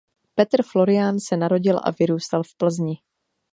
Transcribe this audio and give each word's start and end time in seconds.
Petr 0.35 0.63
Florián 0.63 1.19
se 1.19 1.37
narodil 1.37 1.77
a 1.83 1.91
vyrůstal 1.91 2.43
v 2.43 2.55
Plzni. 2.57 2.97